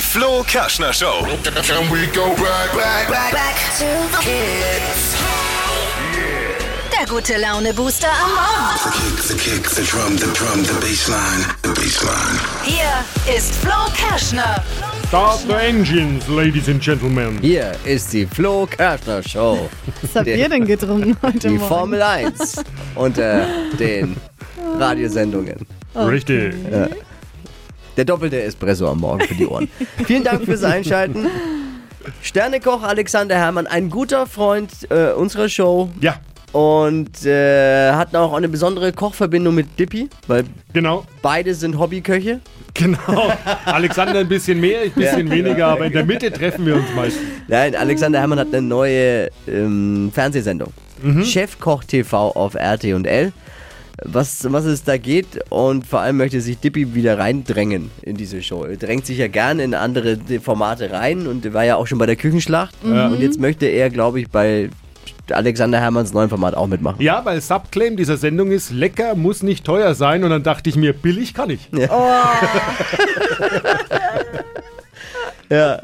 Die 0.00 0.06
Flo 0.06 0.42
Kerschner 0.46 0.94
Show. 0.94 1.26
Can 1.44 1.90
we 1.92 2.06
go 2.14 2.34
back, 2.36 2.72
back, 2.74 3.08
back? 3.10 3.32
Back 3.32 3.56
to 3.78 3.84
the 4.10 4.24
kids. 4.24 5.14
Der 6.90 7.06
gute 7.06 7.36
Laune-Booster 7.36 8.08
am 8.08 8.30
Morgen. 8.30 8.78
The 8.82 8.90
kick, 8.98 9.22
the 9.28 9.34
kick, 9.36 9.68
the 9.68 9.82
drum, 9.82 10.16
the 10.16 10.32
drum, 10.32 10.64
the 10.64 10.72
baseline, 10.80 11.44
the 11.62 11.78
baseline. 11.78 12.40
Hier 12.64 13.04
ist 13.36 13.54
Flo 13.56 13.90
Kerschner. 13.94 14.64
Start 15.08 15.40
the 15.46 15.54
engines, 15.56 16.26
ladies 16.28 16.66
and 16.70 16.82
gentlemen. 16.82 17.38
Hier 17.42 17.72
ist 17.84 18.10
die 18.14 18.24
Flo 18.24 18.66
Kerschner 18.66 19.22
Show. 19.22 19.68
Was 20.00 20.16
habt 20.16 20.28
ihr 20.28 20.48
denn 20.48 20.64
getrunken 20.64 21.14
heute 21.22 21.48
Die 21.48 21.58
Morgen? 21.58 21.68
Formel 21.68 22.02
1 22.02 22.56
unter 22.94 23.46
den 23.78 24.16
Radiosendungen. 24.78 25.66
Richtig. 25.94 26.54
Der 27.96 28.04
doppelte 28.04 28.42
Espresso 28.42 28.88
am 28.88 29.00
Morgen 29.00 29.20
für 29.26 29.34
die 29.34 29.46
Ohren. 29.46 29.68
Vielen 30.06 30.24
Dank 30.24 30.44
fürs 30.44 30.64
Einschalten. 30.64 31.26
Sternekoch 32.22 32.82
Alexander 32.82 33.36
Herrmann, 33.36 33.66
ein 33.66 33.90
guter 33.90 34.26
Freund 34.26 34.70
äh, 34.90 35.12
unserer 35.12 35.48
Show 35.48 35.90
Ja, 36.00 36.16
und 36.52 37.24
äh, 37.24 37.92
hat 37.92 38.14
auch 38.16 38.32
eine 38.32 38.48
besondere 38.48 38.92
Kochverbindung 38.92 39.54
mit 39.54 39.78
Dippy, 39.78 40.08
weil 40.26 40.44
genau. 40.72 41.04
beide 41.22 41.54
sind 41.54 41.78
Hobbyköche. 41.78 42.40
Genau. 42.74 43.32
Alexander 43.66 44.20
ein 44.20 44.28
bisschen 44.28 44.60
mehr, 44.60 44.84
ich 44.84 44.96
ein 44.96 45.00
bisschen 45.00 45.30
weniger, 45.30 45.66
aber 45.68 45.86
in 45.86 45.92
der 45.92 46.04
Mitte 46.04 46.32
treffen 46.32 46.66
wir 46.66 46.76
uns 46.76 46.86
meistens. 46.94 47.22
Nein, 47.48 47.74
Alexander 47.74 48.20
Herrmann 48.20 48.38
hat 48.38 48.48
eine 48.48 48.62
neue 48.62 49.28
ähm, 49.46 50.10
Fernsehsendung. 50.12 50.72
Chefkoch 51.22 51.84
TV 51.84 52.30
auf 52.32 52.54
RT&L. 52.54 53.32
Was, 54.02 54.50
was 54.50 54.64
es 54.64 54.84
da 54.84 54.96
geht 54.96 55.26
und 55.50 55.86
vor 55.86 56.00
allem 56.00 56.16
möchte 56.16 56.40
sich 56.40 56.58
Dippy 56.58 56.94
wieder 56.94 57.18
reindrängen 57.18 57.90
in 58.02 58.16
diese 58.16 58.42
Show. 58.42 58.64
Er 58.64 58.76
drängt 58.76 59.06
sich 59.06 59.18
ja 59.18 59.28
gerne 59.28 59.62
in 59.62 59.74
andere 59.74 60.18
Formate 60.42 60.90
rein 60.90 61.26
und 61.26 61.52
war 61.52 61.64
ja 61.64 61.76
auch 61.76 61.86
schon 61.86 61.98
bei 61.98 62.06
der 62.06 62.16
Küchenschlacht. 62.16 62.74
Und 62.82 63.20
jetzt 63.20 63.38
möchte 63.38 63.66
er, 63.66 63.90
glaube 63.90 64.20
ich, 64.20 64.30
bei 64.30 64.70
Alexander 65.30 65.80
Herrmanns 65.80 66.12
neuen 66.12 66.28
Format 66.28 66.54
auch 66.54 66.66
mitmachen. 66.66 67.00
Ja, 67.02 67.24
weil 67.24 67.40
Subclaim 67.40 67.96
dieser 67.96 68.16
Sendung 68.16 68.50
ist, 68.50 68.70
lecker 68.70 69.14
muss 69.14 69.42
nicht 69.42 69.64
teuer 69.64 69.94
sein. 69.94 70.24
Und 70.24 70.30
dann 70.30 70.42
dachte 70.42 70.68
ich 70.70 70.76
mir, 70.76 70.92
billig 70.92 71.34
kann 71.34 71.50
ich. 71.50 71.68
Ja. 71.72 71.88
Wir 75.50 75.82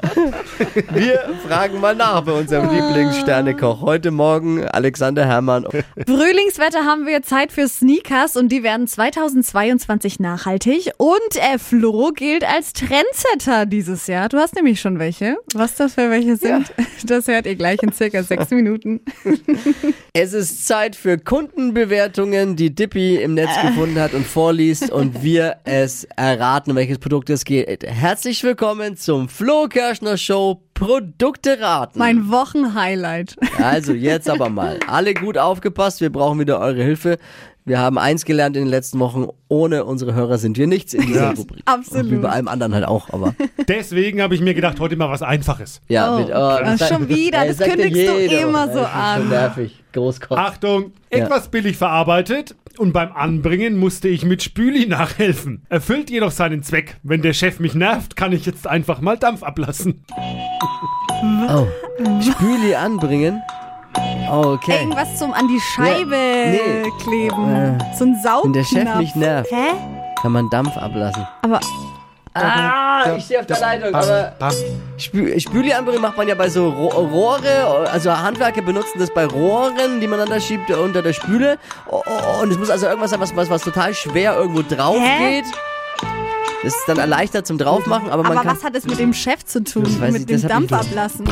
fragen 1.45 1.81
mal 1.81 1.97
nach 1.97 2.21
bei 2.21 2.31
unserem 2.31 2.71
Lieblingssternekoch. 2.71 3.81
Heute 3.81 4.13
Morgen 4.13 4.65
Alexander 4.65 5.27
Herrmann. 5.27 5.67
Frühlingswetter 6.07 6.85
haben 6.85 7.05
wir 7.05 7.23
Zeit 7.23 7.51
für 7.51 7.67
Sneakers 7.67 8.37
und 8.37 8.53
die 8.53 8.63
werden 8.63 8.87
2022 8.87 10.21
nachhaltig. 10.21 10.93
Und 10.99 11.19
äh, 11.35 11.59
Flo 11.59 12.13
gilt 12.13 12.45
als 12.49 12.75
Trendsetter 12.75 13.67
dieses 13.67 14.07
Jahr. 14.07 14.29
Du 14.29 14.39
hast 14.39 14.55
nämlich 14.55 14.81
schon 14.81 15.01
welche. 15.01 15.37
Was 15.53 15.75
das 15.75 15.95
für 15.95 16.11
welche 16.11 16.37
sind, 16.37 16.73
das 17.05 17.27
hört 17.27 17.47
ihr 17.47 17.57
gleich 17.57 17.83
in 17.83 17.93
circa 17.93 18.23
sechs 18.23 18.51
Minuten. 18.51 19.01
Es 20.13 20.33
ist 20.33 20.67
Zeit 20.67 20.95
für 20.95 21.19
Kundenbewertungen, 21.19 22.55
die 22.55 22.75
Dippy 22.75 23.17
im 23.17 23.35
Netz 23.35 23.51
gefunden 23.61 23.99
hat 23.99 24.15
und 24.15 24.27
vorliest 24.27 24.91
und 24.91 25.25
wir 25.25 25.57
es 25.65 26.05
erraten, 26.17 26.71
um 26.71 26.77
welches 26.77 26.99
Produkt 26.99 27.31
es 27.31 27.45
geht. 27.45 27.85
Herzlich 27.85 28.45
willkommen 28.45 28.97
zum 28.97 29.29
Flo 29.29 29.56
Kerschner 29.65 30.19
Show 30.19 30.66
Produkte 30.77 31.59
raten. 31.61 31.99
Mein 31.99 32.31
Wochenhighlight. 32.31 33.37
Also 33.63 33.93
jetzt 33.93 34.29
aber 34.31 34.49
mal. 34.51 34.79
Alle 34.87 35.15
gut 35.15 35.39
aufgepasst, 35.39 36.01
wir 36.01 36.11
brauchen 36.13 36.39
wieder 36.39 36.61
eure 36.61 36.83
Hilfe. 36.83 37.17
Wir 37.65 37.81
haben 37.81 37.99
eins 37.99 38.25
gelernt 38.25 38.57
in 38.57 38.63
den 38.65 38.71
letzten 38.71 39.01
Wochen, 39.01 39.27
ohne 39.49 39.85
unsere 39.87 40.15
Hörer 40.15 40.39
sind 40.39 40.57
wir 40.57 40.69
nichts 40.69 40.95
in 40.95 41.03
dieser 41.05 41.23
Ja. 41.23 41.31
Rubrik. 41.31 41.63
Absolut. 41.65 42.05
Und 42.05 42.11
wie 42.13 42.17
bei 42.19 42.29
allem 42.29 42.47
anderen 42.47 42.73
halt 42.75 42.85
auch, 42.87 43.11
aber 43.11 43.35
Deswegen 43.67 44.23
habe 44.23 44.37
ich 44.37 44.41
mir 44.41 44.55
gedacht, 44.55 44.79
heute 44.79 44.95
mal 44.95 45.11
was 45.11 45.23
Einfaches. 45.23 45.81
ja. 45.89 46.15
Oh, 46.15 46.21
mit, 46.21 46.31
ah, 46.31 46.63
das 46.77 46.89
schon 46.89 47.09
wieder, 47.09 47.45
das 47.45 47.59
ja 47.59 47.67
kündigst 47.67 47.97
du 48.07 48.17
immer 48.39 48.69
so 48.69 48.75
das 48.81 48.87
ist 48.87 48.93
Schon 48.93 49.01
an. 49.01 49.29
nervig. 49.31 49.83
Großkopf. 49.95 50.39
Achtung, 50.39 50.93
etwas 51.11 51.49
billig 51.49 51.77
verarbeitet 51.77 52.55
und 52.79 52.93
beim 52.93 53.11
Anbringen 53.13 53.79
musste 53.79 54.07
ich 54.09 54.25
mit 54.25 54.43
Spüli 54.45 54.87
nachhelfen. 54.87 55.63
Erfüllt 55.69 56.09
jedoch 56.11 56.31
seinen 56.31 56.63
Zweck. 56.63 56.99
Wenn 57.03 57.23
der 57.23 57.33
Chef 57.33 57.59
mich 57.59 57.75
nervt, 57.75 58.15
kann 58.15 58.31
ich 58.33 58.47
jetzt 58.47 58.69
einfach 58.69 59.01
mal 59.01 59.17
Dampf 59.17 59.43
ablassen. 59.43 60.05
Oh. 61.23 61.67
Spüli 62.21 62.75
anbringen. 62.75 63.43
Okay. 64.31 64.81
Irgendwas 64.81 65.17
zum 65.17 65.33
an 65.33 65.49
die 65.49 65.61
Scheibe 65.61 66.17
Ja, 66.17 66.83
nee. 66.83 66.91
kleben. 67.03 67.79
so 67.97 68.05
ein 68.05 68.17
Saugnapf. 68.23 68.45
Wenn 68.45 68.53
der 68.53 68.65
Chef 68.65 68.95
mich 68.97 69.15
nervt, 69.15 69.51
Hä? 69.51 69.75
kann 70.21 70.33
man 70.33 70.51
Dampf 70.51 70.77
ablassen. 70.77 71.27
Aber 71.43 71.61
Ah, 72.39 73.15
ich 73.17 73.25
stehe 73.25 73.41
auf 73.41 73.47
der 73.47 73.59
Leitung, 73.61 73.95
aber 73.95 74.35
Spü 74.99 75.41
Spüli 75.41 75.73
anbringen 75.73 76.03
macht 76.03 76.19
man 76.19 76.29
ja 76.29 76.35
bei 76.35 76.51
so 76.51 76.69
Ro 76.69 76.89
Rohre, 76.89 77.89
also 77.91 78.11
Handwerker 78.15 78.61
benutzen 78.61 78.99
das 78.99 79.09
bei 79.15 79.25
Rohren, 79.25 80.01
die 80.03 80.07
man 80.07 80.19
dann 80.19 80.29
da 80.29 80.39
schiebt 80.39 80.71
unter 80.71 81.01
der 81.01 81.15
Spüle. 81.15 81.57
Oh, 81.91 82.03
oh, 82.05 82.11
oh, 82.11 82.43
und 82.43 82.51
es 82.53 82.59
muss 82.59 82.69
also 82.69 82.85
irgendwas 82.89 83.11
sein, 83.13 83.21
was, 83.21 83.35
was, 83.35 83.49
was 83.49 83.63
total 83.63 83.95
schwer 83.95 84.37
irgendwo 84.37 84.61
drauf 84.61 84.99
Hä? 85.01 85.41
geht. 85.41 85.47
Das 86.63 86.75
ist 86.75 86.85
dann 86.87 86.99
erleichtert 86.99 87.47
zum 87.47 87.59
draufmachen, 87.59 88.11
aber 88.11 88.23
man 88.23 88.33
Aber 88.33 88.43
kann... 88.43 88.57
was 88.57 88.65
hat 88.65 88.75
es 88.75 88.87
mit 88.87 88.99
dem 88.99 89.13
Chef 89.13 89.45
zu 89.45 89.63
tun? 89.63 89.85
Weiß 90.01 90.15
ich, 90.15 90.21
mit 90.21 90.31
dem 90.31 90.43
Dampf 90.49 90.73
ablassen? 90.73 91.27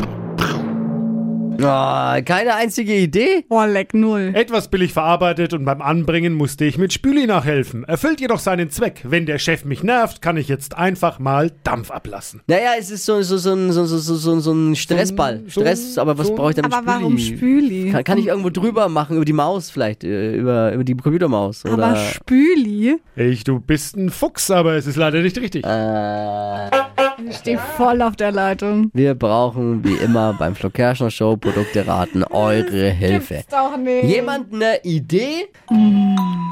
Oh, 1.57 2.21
keine 2.25 2.55
einzige 2.55 2.93
Idee? 2.95 3.45
Boah, 3.47 3.67
leck 3.67 3.93
null. 3.93 4.31
Etwas 4.33 4.67
billig 4.67 4.93
verarbeitet 4.93 5.53
und 5.53 5.65
beim 5.65 5.81
Anbringen 5.81 6.33
musste 6.33 6.65
ich 6.65 6.77
mit 6.77 6.93
Spüli 6.93 7.27
nachhelfen. 7.27 7.83
Erfüllt 7.85 8.19
jedoch 8.21 8.39
seinen 8.39 8.69
Zweck. 8.69 9.01
Wenn 9.03 9.25
der 9.25 9.39
Chef 9.39 9.65
mich 9.65 9.83
nervt, 9.83 10.21
kann 10.21 10.37
ich 10.37 10.47
jetzt 10.47 10.77
einfach 10.77 11.19
mal 11.19 11.51
Dampf 11.63 11.91
ablassen. 11.91 12.41
Naja, 12.47 12.71
es 12.79 12.91
ist 12.91 13.05
so, 13.05 13.21
so, 13.21 13.37
so, 13.37 13.53
ein- 13.53 13.71
so, 13.71 13.85
so, 13.85 13.97
so, 13.97 14.15
so, 14.15 14.39
so 14.39 14.51
ein 14.53 14.75
Stressball. 14.75 15.43
So- 15.47 15.61
Stress, 15.61 15.97
aber 15.97 16.17
was 16.17 16.27
so- 16.27 16.35
brauche 16.35 16.49
ich 16.51 16.55
dann 16.55 16.65
mit 16.65 16.73
Aber 16.73 16.83
Spüli? 16.91 17.01
warum 17.01 17.17
Spüli? 17.17 17.91
Kann, 17.91 18.03
kann 18.03 18.17
ich 18.17 18.27
irgendwo 18.27 18.49
drüber 18.49 18.89
machen, 18.89 19.15
über 19.15 19.25
die 19.25 19.33
Maus 19.33 19.69
vielleicht, 19.69 20.03
äh, 20.03 20.35
über, 20.35 20.73
über 20.73 20.83
die 20.83 20.95
Computermaus? 20.95 21.63
Oder, 21.65 21.73
Aber 21.87 21.95
Spüli? 21.97 22.97
Ich, 23.15 23.43
du 23.43 23.59
bist 23.59 23.95
ein 23.95 24.09
Fuchs, 24.09 24.51
aber 24.51 24.73
es 24.75 24.87
ist 24.87 24.95
leider 24.97 25.21
nicht 25.21 25.37
richtig. 25.39 25.63
äh, 25.65 26.69
Ich 27.27 27.37
stehe 27.37 27.57
voll 27.57 28.01
auf 28.01 28.15
der 28.15 28.31
Leitung. 28.31 28.91
wir 28.93 29.15
brauchen, 29.15 29.83
wie 29.83 29.95
immer, 29.95 30.33
beim 30.33 30.55
Flo 30.55 30.69
Kerschner 30.69 31.09
Show 31.09 31.35
Produkte 31.37 31.85
raten, 31.87 32.23
eure 32.23 32.89
Hilfe. 32.89 33.43
Doch 33.49 33.77
nicht. 33.77 34.03
Jemand 34.05 34.53
eine 34.53 34.79
Idee? 34.83 35.47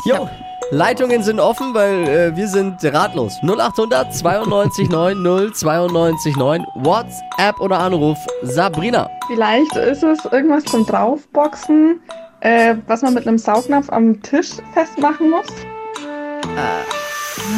Jo, 0.05 0.29
Leitungen 0.71 1.21
sind 1.21 1.39
offen, 1.39 1.73
weil 1.73 2.07
äh, 2.07 2.35
wir 2.35 2.47
sind 2.47 2.83
ratlos. 2.83 3.33
0800 3.43 4.13
92 4.13 4.89
90 4.89 5.53
92 5.55 6.35
9 6.35 6.65
WhatsApp 6.75 7.59
oder 7.59 7.79
Anruf 7.79 8.17
Sabrina. 8.41 9.09
Vielleicht 9.27 9.75
ist 9.75 10.03
es 10.03 10.25
irgendwas 10.31 10.63
zum 10.65 10.85
Draufboxen, 10.85 11.99
äh, 12.39 12.75
was 12.87 13.01
man 13.03 13.13
mit 13.13 13.27
einem 13.27 13.37
Saugnapf 13.37 13.91
am 13.91 14.21
Tisch 14.21 14.53
festmachen 14.73 15.29
muss. 15.29 15.47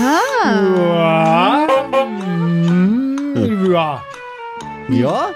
Ja. 0.01 1.67
Hm, 1.91 3.04
ja. 3.71 4.03
Ja? 4.89 5.27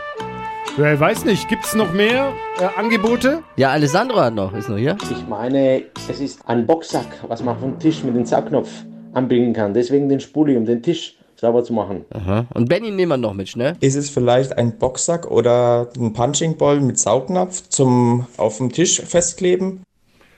Ja, 0.78 0.94
Ich 0.94 1.00
weiß 1.00 1.26
nicht, 1.26 1.50
gibt's 1.50 1.74
noch 1.76 1.92
mehr 1.94 2.32
äh, 2.60 2.68
Angebote? 2.80 3.44
Ja, 3.58 3.72
Alessandro 3.72 4.18
hat 4.20 4.34
noch, 4.34 4.54
ist 4.54 4.70
noch 4.70 4.78
hier. 4.78 4.98
Ich 5.10 5.28
meine, 5.28 5.84
es 6.10 6.20
ist 6.20 6.40
ein 6.48 6.66
Boxsack, 6.66 7.08
was 7.28 7.44
man 7.44 7.60
vom 7.60 7.80
Tisch 7.80 8.04
mit 8.04 8.16
dem 8.16 8.26
Saugnopf 8.26 8.70
anbringen 9.14 9.54
kann. 9.54 9.74
Deswegen 9.74 10.08
den 10.08 10.20
Spuli, 10.20 10.56
um 10.56 10.66
den 10.66 10.82
Tisch 10.82 11.18
sauber 11.36 11.64
zu 11.64 11.74
machen. 11.74 12.06
Aha. 12.14 12.46
Und 12.54 12.70
Benny 12.70 12.92
nehmen 12.92 13.10
wir 13.10 13.18
noch 13.18 13.34
mit, 13.34 13.56
ne? 13.56 13.74
Ist 13.80 13.96
es 13.96 14.10
vielleicht 14.10 14.58
ein 14.58 14.78
Boxsack 14.78 15.30
oder 15.30 15.90
ein 15.98 16.14
Punching 16.14 16.58
Ball 16.58 16.80
mit 16.80 17.00
Saugnapf 17.00 17.68
zum 17.70 18.28
auf 18.38 18.58
dem 18.58 18.72
Tisch 18.72 19.02
festkleben? 19.02 19.84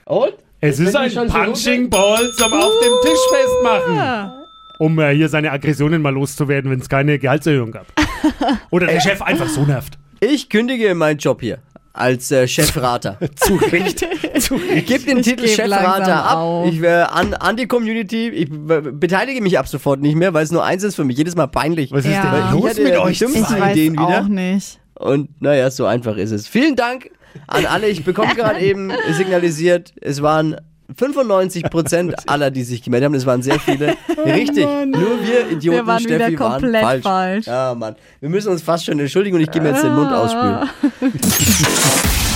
Und? 0.06 0.34
Es 0.62 0.80
ist 0.80 0.96
ein 0.96 1.12
Punching 1.28 1.90
Ball 1.90 2.32
zum 2.38 2.54
auf 2.54 2.72
dem 2.84 2.94
Tisch 3.04 3.20
festmachen. 3.32 4.41
Um 4.82 4.98
äh, 5.00 5.14
hier 5.14 5.30
seine 5.30 5.52
Aggressionen 5.52 6.02
mal 6.02 6.10
loszuwerden, 6.14 6.72
wenn 6.72 6.80
es 6.80 6.90
keine 6.90 7.20
Gehaltserhöhung 7.20 7.72
gab. 7.72 7.86
Oder 8.72 8.88
der 8.88 9.00
Chef 9.00 9.22
einfach 9.22 9.48
so 9.48 9.62
nervt. 9.64 10.00
Ich 10.20 10.50
kündige 10.50 10.96
meinen 10.96 11.20
Job 11.20 11.40
hier 11.42 11.60
als 11.94 12.32
äh, 12.32 12.48
Chefrater. 12.48 13.20
Zu 13.36 13.56
Recht. 13.58 14.00
Zu 14.40 14.56
Ich 14.56 14.72
Recht. 14.72 14.88
gebe 14.88 15.04
den 15.06 15.18
Ich 15.20 15.26
Titel 15.28 15.46
geb 15.46 15.56
Chefrater 15.56 16.26
ab. 16.26 16.36
auf. 16.38 16.68
Ich 16.74 16.82
äh, 16.82 16.88
an, 17.04 17.36
an 17.36 17.58
die 17.58 17.68
Community. 17.68 18.30
Ich 18.30 18.50
äh, 18.50 18.82
beteilige 18.92 19.42
mich 19.42 19.60
ab 19.60 19.68
sofort 19.68 20.02
nicht 20.02 20.16
mehr, 20.16 20.34
weil 20.34 20.44
es 20.44 20.52
nur 20.52 20.64
eins 20.64 20.82
ist 20.84 20.96
für 20.96 21.04
mich. 21.04 21.16
Jedes 21.18 21.36
Mal 21.36 21.46
peinlich. 21.48 21.92
Was 21.92 22.06
ist 22.06 22.12
Ja. 22.14 22.32
denn 22.32 22.46
Ich 22.46 22.52
los 22.52 22.70
hatte 22.72 22.82
mit 22.82 22.98
euch 22.98 23.20
die 23.20 23.26
Ich 23.26 23.42
weiß 23.52 23.72
Ideen 23.74 24.00
auch 24.00 24.08
wieder. 24.10 24.24
nicht. 24.30 24.80
Und 24.96 25.30
naja, 25.42 25.70
so 25.70 25.86
einfach 25.86 26.18
ist 26.18 26.32
es. 26.32 26.48
Vielen 26.48 26.76
Dank 26.76 27.12
an 27.48 27.66
alle. 27.68 27.88
Ich 27.88 28.04
bekomme 28.04 28.34
gerade 28.36 28.60
eben 28.62 28.92
signalisiert, 29.12 29.94
es 30.02 30.22
waren 30.24 30.56
95% 30.98 32.14
aller, 32.28 32.52
die 32.52 32.64
sich 32.64 32.82
gemeldet 32.84 33.06
haben. 33.08 33.16
Es 33.16 33.26
waren 33.26 33.42
sehr 33.42 33.60
viele. 33.60 33.96
Richtig. 34.26 34.66
Nur 34.66 35.22
wir 35.24 35.50
Idioten, 35.52 35.78
Wir 35.80 35.88
waren 35.88 36.00
Steffi, 36.00 36.32
wieder 36.34 36.50
komplett 36.50 36.84
waren 36.84 37.02
falsch. 37.02 37.04
falsch. 37.04 37.48
Ja, 37.48 37.76
Mann. 37.76 37.96
Wir 38.20 38.30
müssen 38.30 38.50
uns 38.52 38.62
fast 38.62 38.86
schon 38.86 39.00
entschuldigen 39.00 39.36
und 39.36 39.42
ich 39.42 39.52
gehe 39.52 39.62
mir 39.62 39.70
jetzt 39.70 39.84
den 39.84 39.94
Mund 39.96 40.12
ausspülen. 40.12 40.70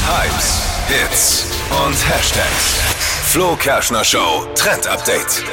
Hypes, 0.05 0.61
Hits 0.87 1.45
und 1.85 2.09
Hashtags. 2.09 2.79
Flo 3.31 3.55
Kerschner 3.55 4.03
Show 4.03 4.45
Trend 4.55 4.87
Update. 4.87 5.43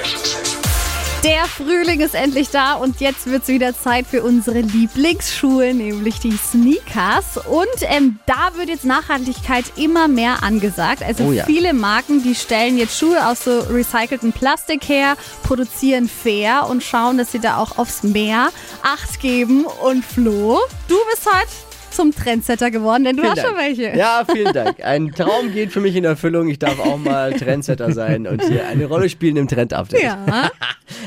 Der 1.25 1.45
Frühling 1.45 2.01
ist 2.01 2.17
endlich 2.17 2.51
da 2.51 2.75
und 2.75 3.01
jetzt 3.01 3.27
wird 3.29 3.43
es 3.43 3.49
wieder 3.49 3.77
Zeit 3.79 4.07
für 4.09 4.25
unsere 4.25 4.59
Lieblingsschuhe, 4.61 5.73
nämlich 5.73 6.19
die 6.19 6.33
Sneakers. 6.37 7.37
Und 7.47 7.69
ähm, 7.83 8.19
da 8.27 8.57
wird 8.57 8.69
jetzt 8.69 8.85
Nachhaltigkeit 8.85 9.65
immer 9.77 10.09
mehr 10.09 10.43
angesagt. 10.43 11.01
Also 11.05 11.25
Oh 11.27 11.33
ja. 11.33 11.45
viele 11.45 11.75
Marken, 11.75 12.25
die 12.25 12.35
stellen 12.35 12.77
jetzt 12.77 12.99
Schuhe 12.99 13.25
aus 13.25 13.45
so 13.45 13.61
recyceltem 13.61 14.33
Plastik 14.33 14.89
her, 14.89 15.17
produzieren 15.45 16.09
fair 16.09 16.67
und 16.69 16.83
schauen, 16.83 17.19
dass 17.19 17.31
sie 17.31 17.39
da 17.39 17.57
auch 17.59 17.79
aufs 17.79 18.03
Meer 18.03 18.49
Acht 18.83 19.21
geben. 19.21 19.65
Und 19.65 20.05
Flo, 20.05 20.59
du 20.89 20.97
bist 21.09 21.25
heute 21.27 21.47
zum 21.93 22.13
Trendsetter 22.13 22.73
geworden, 22.73 23.05
denn 23.05 23.17
du 23.17 23.23
Vielen 23.23 23.35
hast 23.37 23.43
schon 23.47 23.55
Dank. 23.55 23.67
welche. 23.69 23.97
Ja, 23.97 24.25
vielen 24.29 24.53
Dank. 24.53 24.83
Ein 24.83 25.13
Traum 25.13 25.53
geht 25.53 25.71
für 25.73 25.81
mich 25.81 25.95
in 25.95 26.05
Erfüllung. 26.05 26.49
Ich 26.49 26.59
darf 26.59 26.81
auch 26.81 26.99
mal 26.99 27.33
Trendsetter 27.35 27.93
sein 27.93 28.27
und 28.27 28.43
hier 28.43 28.67
eine 28.67 28.87
Rolle 28.87 29.09
spielen 29.09 29.37
im 29.37 29.47
Trend-Update. 29.47 30.03
Ja. 30.03 30.51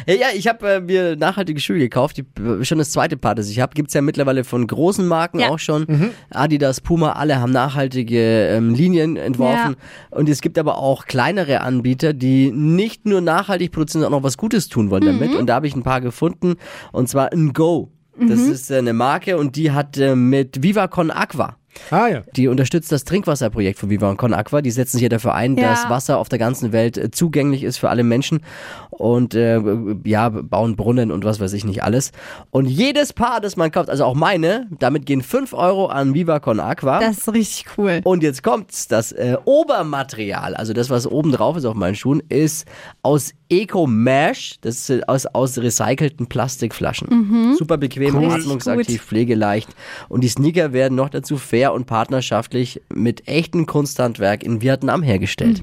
Ja, 0.07 0.27
ich 0.35 0.47
habe 0.47 0.67
äh, 0.75 0.79
mir 0.81 1.15
nachhaltige 1.15 1.59
Schuhe 1.59 1.79
gekauft. 1.79 2.17
Die, 2.17 2.25
schon 2.65 2.77
das 2.77 2.91
zweite 2.91 3.17
Paar, 3.17 3.35
das 3.35 3.49
ich 3.49 3.59
habe. 3.59 3.73
Gibt's 3.73 3.93
ja 3.93 4.01
mittlerweile 4.01 4.43
von 4.43 4.65
großen 4.67 5.07
Marken 5.07 5.39
Ja. 5.39 5.49
auch 5.49 5.59
schon. 5.59 6.11
Adidas, 6.29 6.81
Puma, 6.81 7.13
alle 7.13 7.39
haben 7.39 7.51
nachhaltige 7.51 8.47
ähm, 8.49 8.73
Linien 8.73 9.17
entworfen. 9.17 9.75
Und 10.11 10.29
es 10.29 10.41
gibt 10.41 10.57
aber 10.57 10.77
auch 10.77 11.05
kleinere 11.05 11.61
Anbieter, 11.61 12.13
die 12.13 12.51
nicht 12.51 13.05
nur 13.05 13.21
nachhaltig 13.21 13.71
produzieren, 13.71 14.01
sondern 14.01 14.13
auch 14.13 14.21
noch 14.21 14.27
was 14.27 14.37
Gutes 14.37 14.67
tun 14.69 14.89
wollen 14.91 15.05
damit. 15.05 15.35
Und 15.35 15.47
da 15.47 15.55
habe 15.55 15.67
ich 15.67 15.75
ein 15.75 15.83
paar 15.83 16.01
gefunden. 16.01 16.55
Und 16.91 17.09
zwar 17.09 17.31
ein 17.31 17.53
Go. 17.53 17.91
Das 18.17 18.39
ist 18.39 18.71
äh, 18.71 18.77
eine 18.77 18.93
Marke 18.93 19.37
und 19.37 19.55
die 19.57 19.71
hat 19.71 19.97
äh, 19.97 20.15
mit 20.15 20.63
Viva 20.63 20.87
Con 20.87 21.11
Aqua. 21.11 21.57
Ah 21.91 22.07
ja. 22.07 22.21
Die 22.35 22.47
unterstützt 22.47 22.91
das 22.91 23.03
Trinkwasserprojekt 23.03 23.79
von 23.79 23.89
Viva 23.89 24.13
Con 24.15 24.33
Aqua. 24.33 24.61
Die 24.61 24.71
setzen 24.71 24.93
sich 24.97 25.03
ja 25.03 25.09
dafür 25.09 25.33
ein, 25.35 25.57
Ja. 25.57 25.69
dass 25.69 25.89
Wasser 25.89 26.17
auf 26.17 26.29
der 26.29 26.39
ganzen 26.39 26.71
Welt 26.71 26.97
äh, 26.97 27.11
zugänglich 27.11 27.63
ist 27.63 27.77
für 27.77 27.89
alle 27.89 28.03
Menschen 28.03 28.41
und 28.89 29.35
äh, 29.35 29.59
ja, 30.03 30.29
bauen 30.29 30.75
Brunnen 30.75 31.11
und 31.11 31.25
was 31.25 31.39
weiß 31.39 31.53
ich 31.53 31.65
nicht 31.65 31.83
alles. 31.83 32.11
Und 32.51 32.65
jedes 32.65 33.13
Paar, 33.13 33.41
das 33.41 33.55
man 33.57 33.71
kauft, 33.71 33.89
also 33.89 34.05
auch 34.05 34.15
meine, 34.15 34.67
damit 34.79 35.05
gehen 35.05 35.21
5 35.21 35.53
Euro 35.53 35.87
an 35.87 36.13
Viva 36.13 36.39
Con 36.39 36.59
Aqua. 36.59 36.99
Das 36.99 37.17
ist 37.19 37.33
richtig 37.33 37.65
cool. 37.77 38.01
und 38.03 38.23
jetzt 38.23 38.41
kommt's, 38.43 38.87
das 38.87 39.11
äh, 39.11 39.37
Obermaterial, 39.45 40.55
also 40.55 40.73
das, 40.73 40.89
was 40.89 41.05
oben 41.07 41.31
drauf 41.31 41.57
ist 41.57 41.65
auf 41.65 41.75
meinen 41.75 41.95
Schuhen, 41.95 42.21
ist 42.29 42.67
aus 43.01 43.33
Eco 43.49 43.85
Mesh, 43.85 44.55
das 44.61 44.89
ist 44.89 45.07
aus, 45.07 45.25
aus 45.27 45.57
recycelten 45.57 46.27
Plastikflaschen. 46.27 47.55
Super 47.57 47.77
bequem, 47.77 48.15
Cool. 48.15 48.31
atmungsaktiv, 48.31 49.03
pflegeleicht. 49.03 49.69
Und 50.09 50.23
die 50.23 50.27
Sneaker 50.29 50.73
werden 50.73 50.95
noch 50.95 51.09
dazu 51.09 51.37
fair 51.37 51.73
und 51.73 51.85
partnerschaftlich 51.85 52.81
mit 52.93 53.27
echtem 53.27 53.65
Kunsthandwerk 53.65 54.43
in 54.43 54.61
Vietnam 54.61 55.03
hergestellt. 55.03 55.61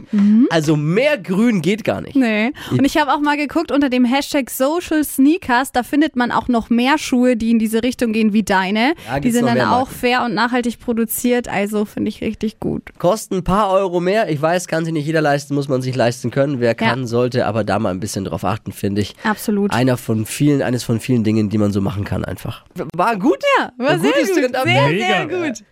Also 0.50 0.76
mehr 0.76 1.18
grün 1.18 1.62
geht 1.62 1.84
gar 1.84 2.00
nicht. 2.00 2.14
Nee. 2.14 2.52
Und 2.70 2.84
ich 2.84 2.96
habe 2.98 3.12
auch 3.12 3.20
mal 3.20 3.36
geguckt 3.36 3.72
unter 3.72 3.88
dem 3.90 4.04
Hashtag 4.04 4.50
Social 4.50 5.02
Sneakers, 5.04 5.72
da 5.72 5.82
findet 5.82 6.14
man 6.16 6.30
auch 6.30 6.48
noch 6.48 6.70
mehr 6.70 6.98
Schuhe, 6.98 7.36
die 7.36 7.50
in 7.50 7.58
diese 7.58 7.82
Richtung 7.82 8.12
gehen 8.12 8.32
wie 8.32 8.42
deine. 8.42 8.94
Ja, 9.08 9.18
die 9.20 9.30
sind 9.30 9.46
dann 9.46 9.60
auch 9.60 9.70
Marken. 9.86 9.94
fair 9.94 10.24
und 10.24 10.34
nachhaltig 10.34 10.78
produziert, 10.78 11.48
also 11.48 11.84
finde 11.84 12.10
ich 12.10 12.20
richtig 12.20 12.60
gut. 12.60 12.82
Kosten 12.98 13.36
ein 13.36 13.44
paar 13.44 13.70
Euro 13.70 14.00
mehr. 14.00 14.30
Ich 14.30 14.40
weiß, 14.40 14.68
kann 14.68 14.84
sich 14.84 14.92
nicht 14.92 15.06
jeder 15.06 15.20
leisten, 15.20 15.54
muss 15.54 15.68
man 15.68 15.82
sich 15.82 15.96
leisten 15.96 16.30
können. 16.30 16.60
Wer 16.60 16.74
kann, 16.74 17.00
Ja. 17.00 17.06
sollte 17.06 17.46
aber 17.46 17.64
da 17.64 17.71
mal 17.78 17.90
ein 17.90 18.00
bisschen 18.00 18.24
drauf 18.24 18.44
achten, 18.44 18.72
finde 18.72 19.00
ich. 19.00 19.14
Absolut. 19.24 19.72
Einer 19.72 19.96
von 19.96 20.26
vielen, 20.26 20.62
eines 20.62 20.84
von 20.84 21.00
vielen 21.00 21.24
Dingen, 21.24 21.48
die 21.48 21.58
man 21.58 21.72
so 21.72 21.80
machen 21.80 22.04
kann 22.04 22.24
einfach. 22.24 22.64
War 22.94 23.16
gut? 23.16 23.42
ja, 23.58 23.72
war 23.78 23.90
Ein 23.90 24.00
sehr 24.00 24.12
gut. 24.12 24.26
Sehr, 24.34 24.64
Mega. 24.64 25.06
sehr 25.06 25.26
gut. 25.26 25.64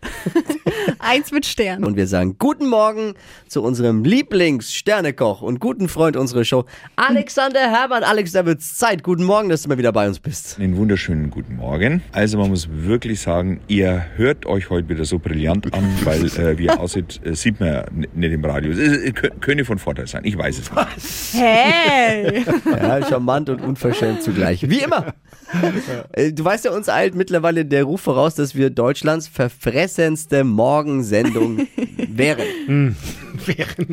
Eins 0.98 1.32
mit 1.32 1.46
Stern. 1.46 1.84
Und 1.84 1.96
wir 1.96 2.06
sagen 2.06 2.36
guten 2.38 2.68
Morgen 2.68 3.14
zu 3.48 3.62
unserem 3.62 4.04
Lieblings-Sternekoch 4.04 5.42
und 5.42 5.60
guten 5.60 5.88
Freund 5.88 6.16
unserer 6.16 6.44
Show, 6.44 6.64
Alexander 6.96 7.60
Hermann. 7.60 8.02
Alex, 8.02 8.32
da 8.32 8.44
wird's 8.46 8.76
Zeit. 8.76 9.02
Guten 9.02 9.24
Morgen, 9.24 9.48
dass 9.48 9.62
du 9.62 9.68
mal 9.68 9.78
wieder 9.78 9.92
bei 9.92 10.06
uns 10.08 10.18
bist. 10.18 10.58
Einen 10.58 10.76
wunderschönen 10.76 11.30
guten 11.30 11.56
Morgen. 11.56 12.02
Also 12.12 12.38
man 12.38 12.50
muss 12.50 12.68
wirklich 12.70 13.20
sagen, 13.20 13.60
ihr 13.68 14.06
hört 14.16 14.46
euch 14.46 14.70
heute 14.70 14.88
wieder 14.88 15.04
so 15.04 15.18
brillant 15.18 15.72
an, 15.74 15.84
weil 16.04 16.24
äh, 16.26 16.58
wie 16.58 16.64
ihr 16.66 16.80
aussieht, 16.80 17.20
äh, 17.24 17.34
sieht 17.34 17.60
man 17.60 17.84
nicht 18.14 18.32
im 18.32 18.44
Radio. 18.44 18.72
Es 18.72 18.78
äh, 18.78 19.12
könnte 19.12 19.64
von 19.64 19.78
Vorteil 19.78 20.06
sein, 20.06 20.22
ich 20.24 20.36
weiß 20.36 20.58
es 20.58 20.70
nicht. 20.70 21.42
Hey! 21.42 22.44
Ja, 22.70 23.06
charmant 23.06 23.48
und 23.50 23.60
unverschämt 23.60 24.22
zugleich. 24.22 24.68
Wie 24.68 24.78
immer. 24.80 25.14
Äh, 26.12 26.32
Du 26.32 26.44
weißt 26.44 26.64
ja, 26.64 26.70
uns 26.72 26.88
eilt 26.88 27.14
mittlerweile 27.14 27.64
der 27.64 27.84
Ruf 27.84 28.00
voraus, 28.02 28.34
dass 28.34 28.54
wir 28.54 28.70
Deutschlands 28.70 29.28
verfressenste 29.28 30.44
Morgensendung 30.60 31.66
wären. 32.10 32.94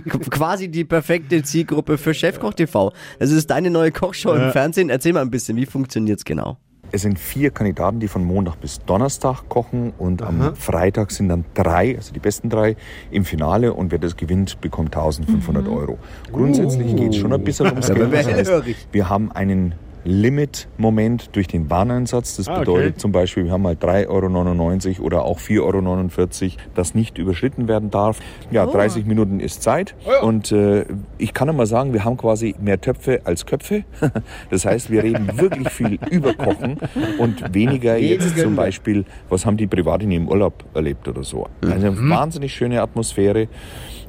Qu- 0.10 0.30
Quasi 0.30 0.68
die 0.68 0.84
perfekte 0.84 1.42
Zielgruppe 1.42 1.98
für 1.98 2.14
Chefkoch 2.14 2.54
TV. 2.56 2.92
Das 3.20 3.32
ist 3.32 3.50
deine 3.50 3.70
neue 3.70 3.92
Kochshow 3.94 4.34
im 4.34 4.52
Fernsehen. 4.52 4.90
Erzähl 4.90 5.14
mal 5.14 5.22
ein 5.22 5.32
bisschen, 5.32 5.56
wie 5.56 5.66
funktioniert's 5.66 6.26
genau? 6.26 6.58
Es 6.92 7.02
sind 7.04 7.20
vier 7.20 7.52
Kandidaten, 7.52 8.00
die 8.02 8.08
von 8.10 8.24
Montag 8.24 8.60
bis 8.62 8.80
Donnerstag 8.80 9.48
kochen 9.50 9.94
und 9.98 10.22
am 10.22 10.56
Freitag 10.56 11.12
sind 11.12 11.28
dann 11.30 11.44
drei, 11.54 11.96
also 11.98 12.14
die 12.14 12.20
besten 12.20 12.50
drei, 12.50 12.76
im 13.12 13.24
Finale 13.26 13.74
und 13.74 13.92
wer 13.92 14.00
das 14.00 14.16
gewinnt, 14.16 14.60
bekommt 14.62 14.96
1500 14.96 15.68
Euro. 15.68 15.98
Grundsätzlich 16.32 16.96
geht 16.96 17.10
es 17.12 17.18
schon 17.18 17.32
ein 17.34 17.44
bisschen 17.44 17.66
ums 17.72 17.88
Geld. 17.88 18.14
Das 18.14 18.26
heißt, 18.28 18.52
wir 18.94 19.10
haben 19.10 19.32
einen 19.34 19.76
Limit-Moment 20.04 21.30
durch 21.36 21.48
den 21.48 21.70
Wareneinsatz. 21.70 22.38
Das 22.38 22.48
Ah, 22.48 22.54
okay. 22.54 22.60
bedeutet 22.62 23.00
zum 23.00 23.12
Beispiel, 23.12 23.46
wir 23.46 23.52
haben 23.52 23.62
mal 23.62 23.74
3,99 23.76 24.98
Euro 25.00 25.06
oder 25.06 25.24
auch 25.26 25.40
4,49 25.40 26.44
Euro, 26.44 26.52
das 26.76 26.96
nicht 26.96 27.18
überschritten 27.18 27.68
werden 27.68 27.90
darf. 27.92 28.20
Ja, 28.52 28.66
30 28.66 29.06
Minuten 29.06 29.40
ist 29.40 29.64
Zeit 29.64 29.96
und 30.22 30.52
äh, 30.52 30.86
ich 31.18 31.34
kann 31.34 31.50
einmal 31.50 31.66
sagen, 31.68 31.94
wir 31.94 32.04
haben 32.04 32.18
quasi 32.18 32.56
mehr 32.60 32.80
Töpfe 32.82 33.22
als 33.26 33.46
Köpfe. 33.46 33.84
Das 34.50 34.66
heißt, 34.66 34.90
wir 34.92 35.04
reden 35.04 35.30
wirklich 35.40 35.70
viel 35.70 36.00
über 36.10 36.34
Kochen 36.34 36.78
und 37.18 37.54
weniger 37.54 37.98
jetzt 37.98 38.38
zum. 38.38 38.56
Beispiel, 38.56 39.06
was 39.30 39.46
haben 39.46 39.58
die 39.58 39.68
privat 39.68 40.02
in 40.04 40.12
ihrem 40.12 40.28
Urlaub 40.28 40.64
erlebt 40.74 41.08
oder 41.08 41.24
so. 41.24 41.48
Also 41.62 41.74
eine 41.74 42.10
wahnsinnig 42.10 42.54
schöne 42.54 42.82
Atmosphäre 42.82 43.48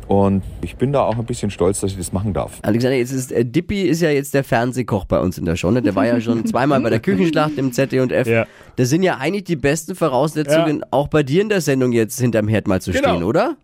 und 0.08 0.42
ich 0.62 0.76
bin 0.76 0.92
da 0.92 1.02
auch 1.02 1.18
ein 1.18 1.24
bisschen 1.26 1.50
stolz, 1.50 1.80
dass 1.80 1.92
ich 1.92 1.96
das 1.98 2.12
machen 2.12 2.32
darf. 2.32 2.58
Alexander, 2.62 2.96
jetzt 2.96 3.12
ist 3.12 3.30
äh, 3.30 3.44
Dippy 3.44 3.82
ist 3.82 4.00
ja 4.00 4.10
jetzt 4.10 4.34
der 4.34 4.42
Fernsehkoch 4.42 5.04
bei 5.04 5.20
uns 5.20 5.38
in 5.38 5.44
der 5.44 5.54
Show. 5.56 5.70
Ne? 5.70 5.82
Der 5.82 5.94
war 5.94 6.06
ja 6.06 6.20
schon 6.20 6.44
zweimal 6.46 6.80
bei 6.80 6.90
der 6.90 7.00
Küchenschlacht 7.00 7.56
im 7.58 7.72
ZDF. 7.72 8.26
Ja. 8.26 8.46
Das 8.76 8.88
sind 8.88 9.02
ja 9.02 9.18
eigentlich 9.18 9.44
die 9.44 9.56
besten 9.56 9.94
Voraussetzungen, 9.94 10.82
auch 10.90 11.08
bei 11.08 11.22
dir 11.22 11.42
in 11.42 11.48
der 11.48 11.60
Sendung 11.60 11.92
jetzt 11.92 12.18
hinterm 12.20 12.48
Herd 12.48 12.66
mal 12.68 12.80
zu 12.80 12.90
Genau. 12.92 13.10
stehen, 13.10 13.22
oder? 13.22 13.56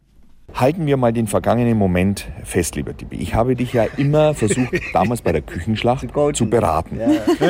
Halten 0.55 0.87
wir 0.87 0.97
mal 0.97 1.13
den 1.13 1.27
vergangenen 1.27 1.77
Moment 1.77 2.27
fest, 2.45 2.77
lieber 2.77 2.97
Tippi. 2.97 3.17
Ich 3.17 3.35
habe 3.35 3.57
dich 3.57 3.73
ja 3.73 3.87
immer 3.97 4.35
versucht, 4.35 4.73
damals 4.93 5.21
bei 5.21 5.33
der 5.33 5.43
Küchenschlacht 5.43 6.07
zu 6.35 6.47
beraten. 6.49 7.01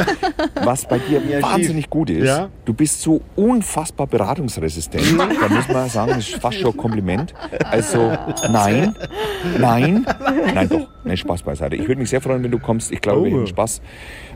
Was 0.64 0.86
bei 0.88 0.98
dir 0.98 1.20
wahnsinnig 1.42 1.90
gut 1.90 2.08
ist, 2.08 2.26
Ja. 2.26 2.48
du 2.64 2.72
bist 2.72 3.02
so 3.02 3.20
unfassbar 3.36 4.06
beratungsresistent. 4.06 5.04
Da 5.18 5.48
muss 5.48 5.68
man 5.68 5.88
sagen, 5.90 6.12
das 6.16 6.28
ist 6.30 6.36
fast 6.40 6.58
schon 6.58 6.70
ein 6.72 6.76
Kompliment. 6.78 7.34
Also 7.70 8.16
nein, 8.50 8.94
nein, 9.58 10.06
nein 10.54 10.68
doch, 10.70 10.88
nein, 11.04 11.16
Spaß 11.16 11.42
beiseite. 11.42 11.76
Ich 11.76 11.86
würde 11.86 12.00
mich 12.00 12.10
sehr 12.10 12.20
freuen, 12.20 12.42
wenn 12.42 12.50
du 12.50 12.58
kommst. 12.58 12.90
Ich 12.92 13.00
glaube, 13.00 13.24
wir 13.24 13.32
Oh. 13.32 13.36
hätten 13.36 13.46
Spaß. 13.46 13.80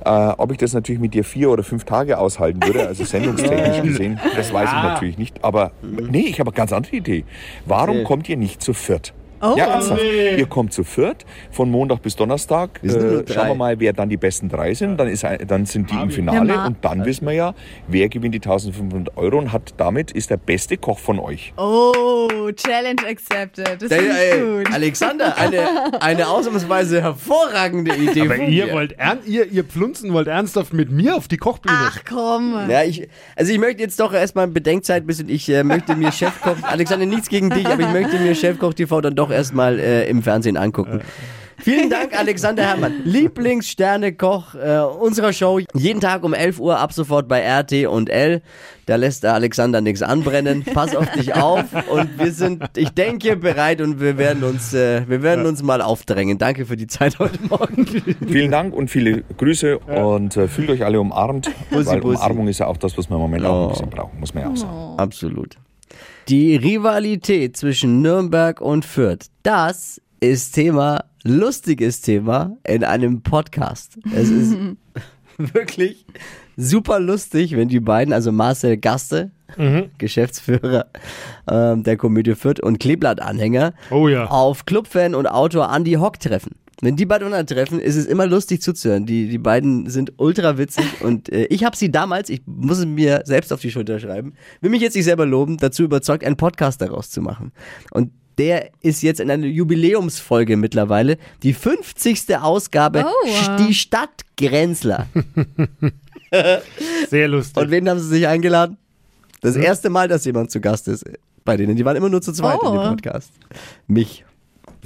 Äh, 0.04 0.10
ob 0.10 0.52
ich 0.52 0.58
das 0.58 0.72
natürlich 0.75 1.00
mit 1.00 1.14
dir 1.14 1.25
vier 1.25 1.50
oder 1.50 1.62
fünf 1.62 1.84
Tage 1.84 2.18
aushalten 2.18 2.62
würde, 2.64 2.87
also 2.87 3.04
sendungstechnisch 3.04 3.82
gesehen, 3.82 4.20
das 4.37 4.52
weiß 4.52 4.68
ich 4.68 4.82
natürlich 4.82 5.18
nicht. 5.18 5.44
Aber 5.44 5.72
nee, 5.82 6.26
ich 6.28 6.40
habe 6.40 6.50
eine 6.50 6.56
ganz 6.56 6.72
andere 6.72 6.96
Idee. 6.96 7.25
Warum 7.66 8.04
kommt 8.04 8.28
ihr 8.28 8.37
nicht 8.37 8.62
zu 8.62 8.72
viert? 8.75 9.12
Oh. 9.40 9.54
ja, 9.57 9.66
ernsthaft. 9.66 10.02
Ihr 10.02 10.47
kommt 10.47 10.73
zu 10.73 10.85
viert 10.85 11.25
von 11.50 11.71
Montag 11.71 12.02
bis 12.02 12.16
Donnerstag. 12.16 12.78
Wir 12.83 12.95
Äh, 13.28 13.33
schauen 13.33 13.49
wir 13.49 13.54
mal, 13.54 13.78
wer 13.80 13.92
dann 13.92 14.09
die 14.09 14.16
besten 14.16 14.49
drei 14.49 14.75
sind. 14.75 14.97
Dann, 14.99 15.09
ist, 15.09 15.25
ein- 15.25 15.47
dann 15.47 15.66
sind 15.66 15.90
die 15.90 15.97
im 15.97 16.11
Finale 16.11 16.49
Ja, 16.49 16.66
und 16.66 16.76
dann 16.83 17.04
wissen 17.04 17.26
wir 17.26 17.33
ja, 17.35 17.54
wer 17.87 18.09
gewinnt 18.09 18.35
die 18.35 18.38
1500 18.40 19.16
Euro 19.16 19.38
und 19.38 19.52
hat 19.52 19.75
damit 19.76 20.11
ist 20.12 20.30
der 20.30 20.37
beste 20.38 20.76
Koch 20.76 20.99
von 20.99 21.18
euch. 21.18 21.52
Oh, 21.57 22.50
Challenge 22.54 23.02
accepted. 23.09 23.83
Das 23.83 23.90
ich 23.90 24.40
gut. 24.40 24.73
Alexander, 24.75 25.37
eine, 25.37 26.00
eine 26.02 26.28
ausnahmsweise 26.28 27.02
hervorragende 27.02 27.95
Idee 27.95 28.23
Aber 28.23 28.37
von 28.37 28.49
ihr 28.49 28.66
dir. 28.66 28.73
wollt 28.75 28.92
ern 28.99 29.18
ihr, 29.26 29.47
ihr 29.50 29.64
Pflunzen 29.64 30.12
wollt 30.12 30.28
ernsthaft 30.28 30.73
mit 30.73 30.90
mir 30.90 31.16
auf 31.16 31.28
die 31.28 31.37
Kochbühne. 31.37 31.76
Ach 31.78 32.00
komm. 32.09 32.54
Ja, 32.68 32.83
ich, 32.85 33.09
also 33.37 33.52
ich 33.52 33.59
möchte 33.59 33.83
jetzt 33.83 34.00
doch 34.00 34.12
erstmal 34.12 34.47
Bedenkzeit 34.49 35.07
bis 35.07 35.21
und 35.21 35.30
ich 35.30 35.49
äh, 35.49 35.62
möchte 35.64 35.95
mir 35.97 36.12
Chefkoch, 36.12 36.57
Alexander, 36.62 37.07
nichts 37.07 37.28
gegen 37.28 37.50
dich, 37.50 37.66
aber 37.66 37.83
ich 37.83 37.90
möchte 37.92 38.18
mir 38.18 38.35
Chefkoch 38.35 38.75
TV 38.75 39.00
dann 39.00 39.14
doch 39.14 39.27
erstmal 39.30 39.78
äh, 39.78 40.08
im 40.08 40.23
Fernsehen 40.23 40.56
angucken. 40.56 41.00
Vielen 41.61 41.90
Dank, 41.90 42.16
Alexander 42.16 42.62
Herrmann. 42.62 42.92
Lieblingssternekoch 43.04 44.54
äh, 44.54 44.78
unserer 44.78 45.32
Show. 45.32 45.58
Jeden 45.75 46.00
Tag 46.00 46.23
um 46.23 46.32
11 46.32 46.61
Uhr 46.61 46.78
ab 46.78 46.92
sofort 46.92 47.26
bei 47.26 47.40
RT 47.42 47.88
und 47.88 48.08
L. 48.11 48.42
Da 48.87 48.94
lässt 48.94 49.25
der 49.25 49.35
Alexander 49.35 49.80
nichts 49.80 50.00
anbrennen. 50.02 50.62
Pass 50.73 50.94
auf 50.94 51.11
dich 51.11 51.35
auf. 51.35 51.64
Und 51.90 52.16
wir 52.16 52.30
sind, 52.30 52.62
ich 52.76 52.90
denke, 52.90 53.37
bereit 53.37 53.80
und 53.80 54.00
wir 54.00 54.16
werden 54.18 54.44
uns, 54.44 54.73
äh, 54.73 55.02
wir 55.08 55.23
werden 55.25 55.47
uns 55.47 55.62
mal 55.64 55.82
aufdrängen. 55.82 56.38
Danke 56.38 56.64
für 56.64 56.76
die 56.76 56.87
Zeit 56.87 57.18
heute 57.18 57.40
Morgen. 57.49 57.87
Vielen 58.28 58.52
Dank 58.52 58.73
und 58.73 58.88
viele 58.88 59.23
Grüße 59.37 59.78
und 59.80 60.37
äh, 60.37 60.47
fühlt 60.47 60.70
euch 60.70 60.85
alle 60.85 61.00
umarmt, 61.00 61.50
Bussi, 61.70 61.87
weil 61.90 62.00
Bussi. 62.00 62.16
Umarmung 62.23 62.47
ist 62.47 62.61
ja 62.61 62.68
auch 62.68 62.76
das, 62.76 62.97
was 62.97 63.11
wir 63.11 63.16
im 63.16 63.23
Moment 63.23 63.44
auch 63.44 63.58
Oh. 63.58 63.64
ein 63.64 63.70
bisschen 63.73 63.90
brauchen, 63.90 64.20
muss 64.20 64.32
man 64.32 64.44
ja 64.44 64.50
auch 64.50 64.56
sagen. 64.56 64.94
Absolut. 64.99 65.56
Die 66.28 66.56
Rivalität 66.56 67.56
zwischen 67.56 68.02
Nürnberg 68.02 68.61
und 68.61 68.85
Fürth, 68.85 69.30
das 69.44 69.99
ist 70.20 70.52
Thema, 70.54 71.04
lustiges 71.25 72.02
Thema 72.02 72.58
in 72.64 72.85
einem 72.85 73.23
Podcast. 73.23 73.99
Es 74.14 74.28
ist 74.28 74.54
wirklich 75.38 76.04
super 76.58 77.00
lustig, 77.00 77.56
wenn 77.56 77.68
die 77.68 77.80
beiden, 77.80 78.12
also 78.12 78.30
Marcel 78.30 78.76
Gaste, 78.76 79.30
Geschäftsführer 79.99 80.87
ähm, 81.50 81.82
der 81.82 81.97
Komödie 81.97 82.35
Fürth 82.35 82.61
und 82.61 82.78
Kleeblatt-Anhänger, 82.78 83.73
Oh 83.90 84.06
ja. 84.08 84.26
auf 84.26 84.66
Clubfan 84.66 85.14
und 85.14 85.26
Autor 85.26 85.75
Andy 85.75 85.94
Hock 85.94 86.20
treffen. 86.20 86.56
Wenn 86.80 86.94
die 86.94 87.06
beiden 87.06 87.47
treffen, 87.47 87.80
ist 87.80 87.97
es 87.97 88.06
immer 88.06 88.26
lustig 88.26 88.62
zuzuhören. 88.62 89.04
Die, 89.04 89.28
die 89.28 89.38
beiden 89.38 89.90
sind 89.90 90.12
ultra 90.16 90.58
witzig 90.58 90.85
und 91.00 91.28
äh, 91.32 91.47
ich 91.47 91.64
habe 91.64 91.76
sie 91.76 91.90
damals, 91.90 92.30
ich 92.30 92.42
muss 92.47 92.78
es 92.78 92.87
mir 92.87 93.23
selbst 93.25 93.52
auf 93.52 93.61
die 93.61 93.70
Schulter 93.70 93.99
schreiben, 93.99 94.35
will 94.61 94.70
mich 94.70 94.80
jetzt 94.82 94.94
nicht 94.94 95.04
selber 95.04 95.26
loben, 95.26 95.56
dazu 95.56 95.82
überzeugt, 95.82 96.23
einen 96.25 96.37
Podcast 96.37 96.80
daraus 96.80 97.11
zu 97.11 97.20
machen. 97.20 97.52
Und 97.90 98.12
der 98.38 98.70
ist 98.82 99.02
jetzt 99.02 99.18
in 99.18 99.28
einer 99.32 99.47
Jubiläumsfolge 99.47 100.56
mittlerweile, 100.56 101.18
die 101.42 101.52
50. 101.52 102.37
Ausgabe, 102.37 103.04
Oh, 103.04 103.26
wow. 103.26 103.56
die 103.66 103.75
Stadtgrenzler. 103.75 105.08
Sehr 107.11 107.26
lustig. 107.28 107.61
Und 107.62 107.70
wen 107.73 107.88
haben 107.88 107.99
sie 107.99 108.06
sich 108.08 108.28
eingeladen? 108.28 108.76
Das 109.40 109.56
erste 109.56 109.90
Mal, 109.90 110.06
dass 110.06 110.25
jemand 110.25 110.52
zu 110.52 110.61
Gast 110.61 110.87
ist 110.87 111.04
bei 111.44 111.56
denen. 111.56 111.75
Die 111.76 111.85
waren 111.85 111.97
immer 111.97 112.08
nur 112.08 112.23
zu 112.23 112.32
zweit 112.32 112.61
in 112.62 112.68
Oh. 112.68 112.73
dem 112.82 112.90
Podcast. 112.90 113.32
Mich. 113.88 114.25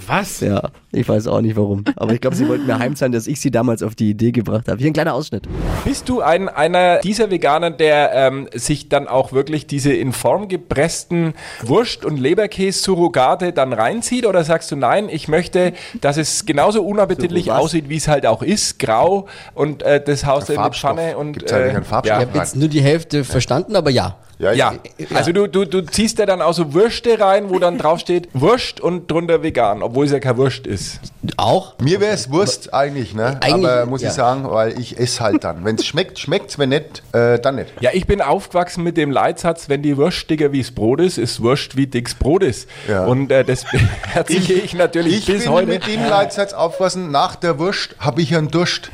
Was? 0.06 0.40
Ja, 0.40 0.70
ich 0.90 1.08
weiß 1.08 1.26
auch 1.26 1.40
nicht 1.40 1.56
warum. 1.56 1.84
Aber 1.96 2.12
ich 2.12 2.20
glaube, 2.20 2.36
sie 2.36 2.48
wollten 2.48 2.66
mir 2.66 2.78
heim 2.78 2.96
sein, 2.96 3.12
dass 3.12 3.26
ich 3.26 3.40
sie 3.40 3.50
damals 3.50 3.82
auf 3.82 3.94
die 3.94 4.10
Idee 4.10 4.32
gebracht 4.32 4.68
habe. 4.68 4.78
Hier 4.78 4.88
ein 4.90 4.92
kleiner 4.92 5.14
Ausschnitt. 5.14 5.48
Bist 5.84 6.08
du 6.08 6.20
ein, 6.20 6.48
einer 6.48 6.98
dieser 6.98 7.30
Veganer, 7.30 7.70
der 7.70 8.12
ähm, 8.14 8.48
sich 8.54 8.88
dann 8.88 9.08
auch 9.08 9.32
wirklich 9.32 9.66
diese 9.66 9.92
in 9.92 10.12
Form 10.12 10.48
gepressten 10.48 11.34
Wurst- 11.62 12.04
und 12.04 12.18
Leberkäse-Surrogate 12.18 13.52
dann 13.52 13.72
reinzieht? 13.72 14.26
Oder 14.26 14.44
sagst 14.44 14.70
du, 14.70 14.76
nein, 14.76 15.08
ich 15.10 15.28
möchte, 15.28 15.72
dass 16.00 16.16
es 16.16 16.46
genauso 16.46 16.82
unappetitlich 16.82 17.46
So, 17.46 17.52
aussieht, 17.52 17.88
wie 17.88 17.96
es 17.96 18.08
halt 18.08 18.26
auch 18.26 18.42
ist, 18.42 18.78
grau 18.78 19.26
und 19.54 19.82
äh, 19.82 20.02
das 20.02 20.26
haust 20.26 20.48
du 20.48 20.54
in 20.54 20.58
die 20.58 20.62
Farbstoff. 20.62 20.90
Pfanne 20.96 21.16
und 21.16 21.32
Gibt's 21.34 21.52
halt 21.52 21.74
einen 21.74 21.84
Farbstoff 21.84 22.18
ja. 22.18 22.24
rein. 22.26 22.34
Jetzt 22.34 22.56
nur 22.56 22.68
die 22.68 22.82
Hälfte 22.82 23.24
verstanden, 23.24 23.76
aber 23.76 23.90
ja. 23.90 24.16
Ja, 24.42 24.52
Ja, 24.52 24.74
also 25.14 25.30
du, 25.30 25.46
du, 25.46 25.64
du 25.64 25.86
ziehst 25.86 26.18
da 26.18 26.26
dann 26.26 26.42
auch 26.42 26.52
so 26.52 26.74
Würste 26.74 27.20
rein, 27.20 27.48
wo 27.48 27.60
dann 27.60 27.78
drauf 27.78 28.00
steht 28.00 28.28
Wurst 28.34 28.80
und 28.80 29.08
drunter 29.08 29.42
vegan, 29.44 29.82
obwohl 29.82 30.06
es 30.06 30.10
ja 30.10 30.18
kein 30.18 30.36
Wurst 30.36 30.66
ist. 30.66 31.00
Auch? 31.36 31.78
Mir 31.80 32.00
wäre 32.00 32.12
es 32.12 32.30
Wurst 32.30 32.74
eigentlich, 32.74 33.14
ne? 33.14 33.38
Eigentlich, 33.40 33.70
Aber 33.70 33.86
muss 33.86 34.02
ja. 34.02 34.08
ich 34.08 34.14
sagen, 34.14 34.50
weil 34.50 34.78
ich 34.80 34.98
esse 34.98 35.20
halt 35.20 35.44
dann. 35.44 35.64
Wenn 35.64 35.76
es 35.76 35.86
schmeckt, 35.86 36.18
schmeckt's, 36.18 36.58
wenn 36.58 36.70
nicht, 36.70 37.04
äh, 37.12 37.38
dann 37.38 37.54
nicht. 37.54 37.72
Ja, 37.80 37.90
ich 37.92 38.06
bin 38.06 38.20
aufgewachsen 38.20 38.82
mit 38.82 38.96
dem 38.96 39.12
Leitsatz, 39.12 39.68
wenn 39.68 39.82
die 39.82 39.96
Wurst 39.96 40.28
dicker 40.28 40.50
wie's 40.50 40.72
Brot 40.72 41.00
ist, 41.00 41.18
ist 41.18 41.40
Wurst 41.40 41.76
wie 41.76 41.86
dick's 41.86 42.14
Brot 42.16 42.42
ist. 42.42 42.68
Ja. 42.88 43.04
Und 43.04 43.30
äh, 43.30 43.44
das 43.44 43.64
beherzige 44.04 44.54
ich, 44.54 44.74
natürlich 44.74 45.18
Ich 45.18 45.26
bis 45.26 45.44
bin 45.44 45.52
heute. 45.52 45.66
mit 45.68 45.86
dem 45.86 46.00
Leitsatz 46.04 46.52
aufpassen, 46.52 47.12
nach 47.12 47.36
der 47.36 47.60
Wurst 47.60 47.94
habe 48.00 48.20
ich 48.22 48.34
einen 48.36 48.48
Durst. 48.48 48.90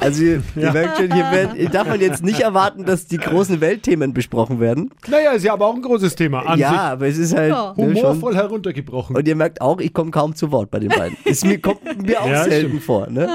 Also 0.00 0.22
ihr, 0.22 0.42
ihr 0.54 0.72
merkt 0.72 0.98
schon, 0.98 1.12
hier, 1.12 1.30
wird, 1.32 1.54
hier 1.54 1.70
darf 1.70 1.88
man 1.88 2.00
jetzt 2.00 2.22
nicht 2.22 2.40
erwarten, 2.40 2.84
dass 2.84 3.06
die 3.06 3.18
großen 3.18 3.60
Weltthemen 3.62 4.12
besprochen 4.12 4.60
werden. 4.60 4.81
Naja, 5.08 5.32
ist 5.32 5.44
ja 5.44 5.52
aber 5.52 5.66
auch 5.66 5.74
ein 5.74 5.82
großes 5.82 6.14
Thema. 6.16 6.40
An 6.46 6.58
ja, 6.58 6.70
sich 6.70 6.78
aber 6.78 7.06
es 7.06 7.18
ist 7.18 7.34
halt 7.36 7.50
Ja. 7.50 7.74
ne, 7.76 7.86
humorvoll 7.86 8.34
heruntergebrochen. 8.34 9.16
Und 9.16 9.26
ihr 9.28 9.36
merkt 9.36 9.60
auch, 9.60 9.80
ich 9.80 9.92
komme 9.92 10.10
kaum 10.10 10.34
zu 10.34 10.50
Wort 10.52 10.70
bei 10.70 10.78
den 10.80 10.88
beiden. 10.90 11.16
Es 11.24 11.44
mir, 11.44 11.60
kommt 11.60 11.80
mir 12.02 12.20
auch 12.22 12.26
Ja, 12.28 12.44
selten 12.44 12.68
stimmt. 12.68 12.82
vor. 12.82 13.08
Ne? 13.08 13.28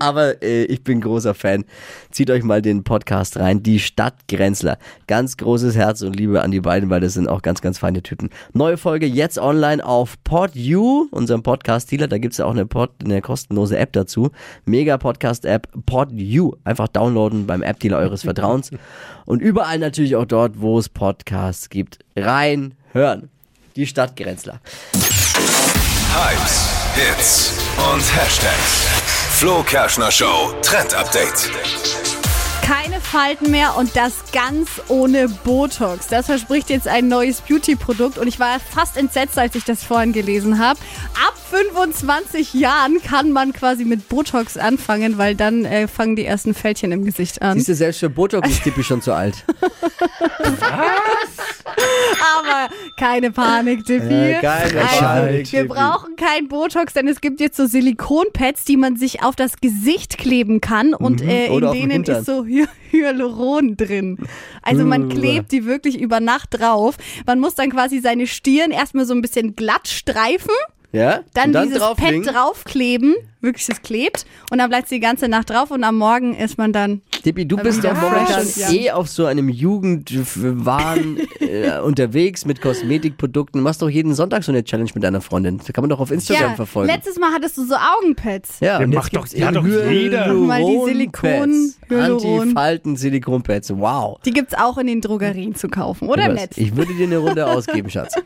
Aber 0.00 0.42
äh, 0.42 0.64
ich 0.64 0.82
bin 0.82 1.00
großer 1.00 1.34
Fan. 1.34 1.64
Zieht 2.10 2.30
euch 2.30 2.42
mal 2.42 2.62
den 2.62 2.84
Podcast 2.84 3.38
rein. 3.38 3.62
Die 3.62 3.78
Stadtgrenzler. 3.78 4.78
Ganz 5.06 5.36
großes 5.36 5.76
Herz 5.76 6.02
und 6.02 6.16
Liebe 6.16 6.42
an 6.42 6.50
die 6.50 6.60
beiden, 6.60 6.90
weil 6.90 7.00
das 7.00 7.14
sind 7.14 7.28
auch 7.28 7.42
ganz, 7.42 7.60
ganz 7.60 7.78
feine 7.78 8.02
Typen. 8.02 8.30
Neue 8.52 8.76
Folge 8.76 9.06
jetzt 9.06 9.38
online 9.38 9.84
auf 9.84 10.16
PodU, 10.24 11.08
unserem 11.10 11.42
Podcast-Dealer. 11.42 12.08
Da 12.08 12.18
gibt's 12.18 12.38
ja 12.38 12.46
auch 12.46 12.52
eine, 12.52 12.66
Pod, 12.66 12.90
eine 13.04 13.20
kostenlose 13.20 13.78
App 13.78 13.92
dazu. 13.92 14.30
Mega 14.64 14.98
Podcast-App 14.98 15.68
PodU. 15.86 16.56
Einfach 16.64 16.88
downloaden 16.88 17.46
beim 17.46 17.62
App-Dealer 17.62 17.98
eures 17.98 18.22
Vertrauens. 18.22 18.70
und 19.26 19.40
überall 19.40 19.78
natürlich 19.78 20.16
auch 20.16 20.26
dort, 20.26 20.60
wo 20.60 20.78
es 20.78 20.88
Podcasts 20.88 21.70
gibt. 21.70 21.98
Rein 22.16 22.74
hören. 22.92 23.30
Die 23.76 23.86
Stadtgrenzler. 23.86 24.60
Hypes, 26.14 26.70
Hits 26.94 27.52
und 27.76 28.00
Hashtags. 28.16 29.05
Flo 29.38 29.62
Kerschner 29.62 30.10
Show 30.10 30.54
Trend 30.62 30.94
Update. 30.94 31.50
Keine 32.62 33.02
Falten 33.02 33.50
mehr 33.50 33.76
und 33.76 33.94
das 33.94 34.14
ganz 34.32 34.80
ohne 34.88 35.28
Botox. 35.28 36.06
Das 36.06 36.24
verspricht 36.24 36.70
jetzt 36.70 36.88
ein 36.88 37.08
neues 37.08 37.42
Beauty-Produkt 37.42 38.16
und 38.16 38.28
ich 38.28 38.40
war 38.40 38.58
fast 38.58 38.96
entsetzt, 38.96 39.38
als 39.38 39.54
ich 39.54 39.64
das 39.64 39.84
vorhin 39.84 40.14
gelesen 40.14 40.58
habe. 40.58 40.80
Ab 41.28 41.34
25 41.50 42.54
Jahren 42.54 43.00
kann 43.02 43.32
man 43.32 43.52
quasi 43.52 43.84
mit 43.84 44.08
Botox 44.08 44.56
anfangen, 44.56 45.18
weil 45.18 45.34
dann 45.34 45.64
äh, 45.64 45.86
fangen 45.88 46.16
die 46.16 46.24
ersten 46.24 46.54
Fältchen 46.54 46.92
im 46.92 47.04
Gesicht 47.04 47.42
an. 47.42 47.56
Siehst 47.58 47.68
du, 47.68 47.74
selbst 47.74 48.00
für 48.00 48.10
Botox 48.10 48.48
ist 48.48 48.64
Tippi 48.64 48.82
schon 48.82 49.00
zu 49.02 49.12
alt. 49.12 49.44
Aber 52.38 52.68
keine 52.96 53.30
Panik, 53.30 53.84
Tippi. 53.84 54.32
Ja, 54.32 54.40
keine 54.40 54.80
also, 54.80 55.00
Panik, 55.00 55.52
Wir 55.52 55.62
Tippi. 55.62 55.74
brauchen 55.74 56.16
kein 56.16 56.48
Botox, 56.48 56.94
denn 56.94 57.08
es 57.08 57.20
gibt 57.20 57.40
jetzt 57.40 57.56
so 57.56 57.66
Silikonpads, 57.66 58.64
die 58.64 58.76
man 58.76 58.96
sich 58.96 59.22
auf 59.22 59.36
das 59.36 59.56
Gesicht 59.60 60.18
kleben 60.18 60.60
kann 60.60 60.94
und 60.94 61.22
äh, 61.22 61.46
in 61.46 61.56
Mhm. 61.56 61.64
Auf 61.66 61.72
den 61.72 61.88
denen 61.90 62.04
ist 62.04 62.26
so 62.26 62.44
Hy 62.44 62.66
Hyaluron 62.90 63.76
drin. 63.76 64.18
Also 64.62 64.84
man 64.84 65.08
klebt 65.08 65.52
die 65.52 65.64
wirklich 65.64 66.00
über 66.00 66.20
Nacht 66.20 66.48
drauf. 66.58 66.96
Man 67.26 67.40
muss 67.40 67.54
dann 67.54 67.70
quasi 67.70 67.98
seine 68.00 68.26
Stirn 68.26 68.70
erstmal 68.70 69.04
so 69.06 69.14
ein 69.14 69.22
bisschen 69.22 69.56
glatt 69.56 69.88
streifen. 69.88 70.54
Ja? 70.96 71.20
Dann, 71.34 71.52
dann 71.52 71.68
dieses 71.68 71.80
drauflegen? 71.80 72.22
Pad 72.24 72.34
draufkleben, 72.34 73.14
wirklich 73.40 73.66
das 73.66 73.82
klebt 73.82 74.26
und 74.50 74.58
dann 74.58 74.68
bleibt 74.70 74.90
die 74.90 75.00
ganze 75.00 75.28
Nacht 75.28 75.50
drauf 75.50 75.70
und 75.70 75.84
am 75.84 75.96
Morgen 75.98 76.34
ist 76.34 76.58
man 76.58 76.72
dann 76.72 77.02
Tippi, 77.22 77.46
du 77.46 77.56
bist 77.56 77.82
doch 77.84 77.94
momentan 78.00 78.46
eh 78.70 78.90
auf 78.92 79.08
so 79.08 79.26
einem 79.26 79.48
Jugendwahn 79.48 81.18
äh, 81.40 81.78
unterwegs 81.80 82.44
mit 82.44 82.60
Kosmetikprodukten. 82.60 83.60
Machst 83.60 83.82
doch 83.82 83.88
jeden 83.88 84.14
Sonntag 84.14 84.44
so 84.44 84.52
eine 84.52 84.62
Challenge 84.62 84.90
mit 84.94 85.02
deiner 85.02 85.20
Freundin. 85.20 85.58
Das 85.58 85.66
kann 85.72 85.82
man 85.82 85.90
doch 85.90 85.98
auf 85.98 86.10
Instagram 86.12 86.54
verfolgen. 86.54 86.88
letztes 86.92 87.18
Mal 87.18 87.32
hattest 87.32 87.56
du 87.58 87.64
so 87.66 87.74
Augenpads. 87.74 88.60
Ja, 88.60 88.78
Ja, 88.78 88.84
und 88.84 88.94
macht 88.94 89.16
doch- 89.16 89.26
ja, 89.28 89.50
doch 89.50 89.66
jeder. 89.66 90.32
Mal 90.34 90.62
die 90.64 90.78
Silikon-. 90.92 91.72
Anti-Falten-Silikonpads. 91.90 93.70
Wow. 93.76 94.18
Die 94.24 94.30
gibt's 94.30 94.54
auch 94.54 94.78
in 94.78 94.86
den 94.86 95.00
Drogerien 95.00 95.54
zu 95.56 95.68
kaufen 95.68 96.08
oder 96.08 96.26
im? 96.26 96.34
Netz. 96.34 96.56
Ich 96.56 96.76
würde 96.76 96.94
dir 96.94 97.06
eine 97.06 97.18
Runde 97.18 97.46
ausgeben, 97.46 97.90
Schatz. 97.90 98.14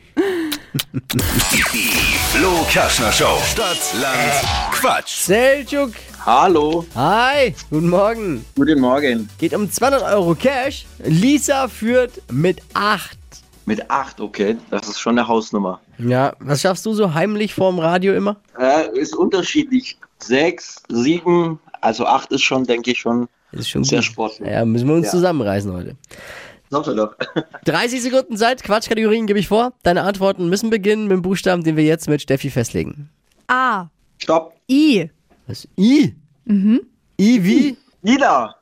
Flo 2.40 2.64
Kerschner 2.70 3.12
Show. 3.12 3.36
Stadt, 3.44 3.76
Land, 4.00 4.72
Quatsch. 4.72 5.24
Seljuk. 5.26 5.92
Hallo, 6.24 6.86
Hi. 6.94 7.54
Guten 7.68 7.90
Morgen. 7.90 8.46
guten 8.56 8.80
Morgen. 8.80 9.28
Geht 9.36 9.52
um 9.52 9.70
200 9.70 10.02
Euro 10.04 10.34
Cash. 10.34 10.86
Lisa 11.04 11.68
führt 11.68 12.22
mit 12.32 12.62
8. 12.72 13.18
Mit 13.66 13.90
8, 13.90 14.22
okay, 14.22 14.56
das 14.70 14.88
ist 14.88 15.00
schon 15.00 15.18
eine 15.18 15.28
Hausnummer. 15.28 15.82
Ja, 15.98 16.32
was 16.38 16.62
schaffst 16.62 16.86
du 16.86 16.94
so 16.94 17.12
heimlich 17.12 17.52
vorm 17.52 17.78
Radio 17.78 18.14
immer? 18.14 18.36
Äh, 18.58 18.88
ist 18.98 19.14
unterschiedlich. 19.14 19.98
6, 20.20 20.84
7, 20.88 21.58
also 21.82 22.06
8 22.06 22.32
ist 22.32 22.42
schon, 22.42 22.64
denke 22.64 22.92
ich, 22.92 23.00
schon 23.00 23.28
Ist 23.52 23.68
schon 23.68 23.84
sehr 23.84 23.98
gut. 23.98 24.06
sportlich. 24.06 24.48
Ja, 24.48 24.64
müssen 24.64 24.88
wir 24.88 24.94
uns 24.94 25.06
Ja. 25.08 25.10
zusammenreißen 25.12 25.70
heute. 25.74 25.94
Doch. 26.70 27.16
30 27.64 28.02
Sekunden 28.02 28.36
Zeit, 28.36 28.62
Quatschkategorien 28.62 29.26
gebe 29.26 29.38
ich 29.38 29.48
vor. 29.48 29.72
Deine 29.82 30.02
Antworten 30.02 30.48
müssen 30.48 30.70
beginnen 30.70 31.04
mit 31.04 31.12
dem 31.12 31.22
Buchstaben, 31.22 31.64
den 31.64 31.76
wir 31.76 31.84
jetzt 31.84 32.08
mit 32.08 32.22
Steffi 32.22 32.48
festlegen. 32.48 33.10
A. 33.48 33.88
Stopp. 34.18 34.54
I. 34.70 35.10
Was? 35.46 35.66
I? 35.76 36.14
Mhm. 36.44 36.80
I 37.20 37.44
wie? 37.44 37.76
Ida. 38.04 38.54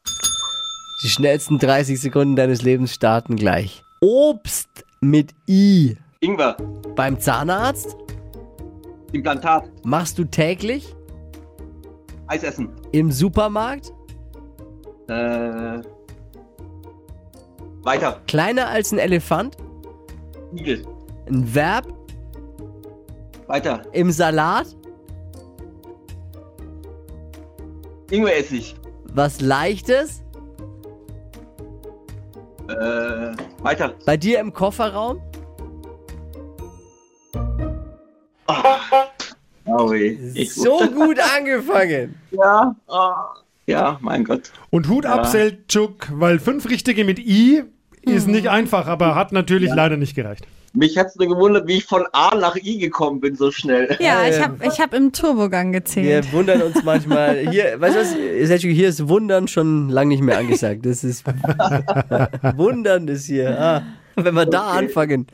Die 1.04 1.08
schnellsten 1.08 1.58
30 1.58 2.00
Sekunden 2.00 2.34
deines 2.34 2.62
Lebens 2.62 2.94
starten 2.94 3.36
gleich. 3.36 3.82
Obst 4.00 4.68
mit 5.00 5.32
I. 5.46 5.96
Ingwer. 6.20 6.56
Beim 6.96 7.20
Zahnarzt? 7.20 7.94
Implantat. 9.12 9.70
Machst 9.84 10.18
du 10.18 10.24
täglich? 10.24 10.94
Eis 12.26 12.42
essen. 12.42 12.70
Im 12.92 13.12
Supermarkt? 13.12 13.92
Äh, 15.08 15.80
weiter. 17.88 18.20
Kleiner 18.26 18.68
als 18.68 18.92
ein 18.92 18.98
Elefant? 18.98 19.56
Igel. 20.54 20.86
Ein 21.26 21.54
Verb? 21.54 21.86
Weiter. 23.46 23.80
Im 23.92 24.10
Salat? 24.10 24.66
Ingweressig. 28.10 28.74
Was 29.14 29.40
Leichtes? 29.40 30.22
Äh, 32.68 33.32
weiter. 33.62 33.94
Bei 34.04 34.18
dir 34.18 34.38
im 34.40 34.52
Kofferraum? 34.52 35.22
Oh. 39.64 39.92
Ich, 39.92 40.54
So 40.54 40.78
gut 40.90 41.18
angefangen. 41.36 42.16
Ja. 42.30 42.76
ah, 42.88 43.34
ja, 43.66 43.98
mein 44.02 44.24
Gott. 44.24 44.52
Und 44.70 44.88
Hut 44.88 45.06
ab, 45.06 45.24
Ja. 45.24 45.24
Seltschuk, 45.24 46.08
weil 46.12 46.38
fünf 46.38 46.68
richtige 46.68 47.04
mit 47.04 47.18
I 47.18 47.64
Ist 48.14 48.28
nicht 48.28 48.48
einfach, 48.48 48.86
aber 48.86 49.14
hat 49.14 49.32
natürlich 49.32 49.68
Ja. 49.70 49.74
leider 49.74 49.96
nicht 49.96 50.14
gereicht. 50.14 50.46
Mich 50.74 50.98
hat's 50.98 51.16
nur 51.16 51.28
gewundert, 51.28 51.66
wie 51.66 51.78
ich 51.78 51.86
von 51.86 52.04
A 52.12 52.34
nach 52.36 52.54
I 52.56 52.78
gekommen 52.78 53.20
bin 53.20 53.34
so 53.34 53.50
schnell. 53.50 53.96
Ja, 54.00 54.26
ich 54.28 54.38
habe 54.40 54.58
ich 54.66 54.78
hab 54.80 54.92
im 54.92 55.12
Turbogang 55.12 55.72
gezählt. 55.72 56.26
Wir 56.26 56.32
wundern 56.38 56.60
uns 56.62 56.84
manchmal. 56.84 57.38
Hier, 57.50 57.80
weißt 57.80 57.96
du 57.96 58.00
was, 58.00 58.48
Sergio, 58.48 58.70
hier 58.72 58.88
ist 58.88 59.08
Wundern 59.08 59.48
schon 59.48 59.88
lange 59.88 60.10
nicht 60.10 60.22
mehr 60.22 60.36
angesagt. 60.38 60.84
Das 60.84 61.04
ist 61.04 61.24
Wundern 62.56 63.08
ist 63.08 63.26
hier. 63.26 63.58
Ah, 63.60 63.82
wenn 64.16 64.34
wir 64.34 64.46
da 64.46 64.72
anfangen. 64.72 65.26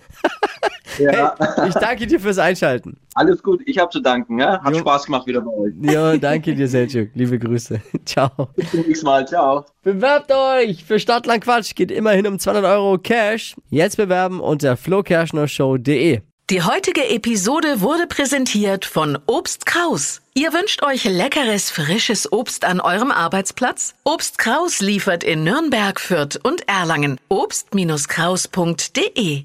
Ja. 0.98 1.34
Hey, 1.38 1.68
ich 1.68 1.74
danke 1.74 2.06
dir 2.06 2.20
fürs 2.20 2.38
Einschalten. 2.38 2.96
Alles 3.14 3.42
gut, 3.42 3.60
ich 3.66 3.78
habe 3.78 3.90
zu 3.90 4.00
danken. 4.00 4.38
Ja? 4.38 4.62
Hat 4.62 4.76
Spaß 4.76 5.06
gemacht 5.06 5.26
wieder 5.26 5.40
bei 5.40 5.50
euch. 5.50 5.72
Ja, 5.82 6.16
danke 6.16 6.54
dir, 6.54 6.68
Sergio. 6.68 7.06
Liebe 7.14 7.38
Grüße. 7.38 7.80
Ciao. 8.04 8.30
Bis 8.56 8.70
zum 8.70 8.80
nächsten 8.80 9.06
Mal. 9.06 9.26
Ciao. 9.26 9.64
Bewerbt 9.82 10.32
euch 10.32 10.84
für 10.84 10.98
Stadtland 10.98 11.44
Quatsch. 11.44 11.74
Geht 11.74 11.90
immerhin 11.90 12.26
um 12.26 12.38
200 12.38 12.64
Euro 12.64 12.98
Cash. 12.98 13.56
Jetzt 13.70 13.96
bewerben 13.96 14.40
unter 14.40 14.76
flokerschnershow.de. 14.76 16.20
Die 16.50 16.62
heutige 16.62 17.08
Episode 17.08 17.80
wurde 17.80 18.06
präsentiert 18.06 18.84
von 18.84 19.18
Obst 19.26 19.64
Kraus. 19.64 20.20
Ihr 20.34 20.52
wünscht 20.52 20.82
euch 20.82 21.04
leckeres, 21.04 21.70
frisches 21.70 22.30
Obst 22.32 22.66
an 22.66 22.80
eurem 22.80 23.10
Arbeitsplatz? 23.10 23.94
Obst 24.04 24.36
Kraus 24.36 24.80
liefert 24.80 25.24
in 25.24 25.42
Nürnberg, 25.42 25.98
Fürth 25.98 26.38
und 26.42 26.68
Erlangen. 26.68 27.18
Obst-Kraus.de 27.28 29.44